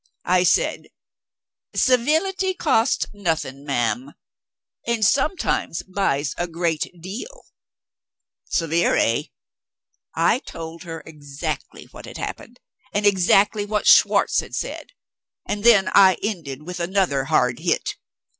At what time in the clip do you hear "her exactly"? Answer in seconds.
10.85-11.83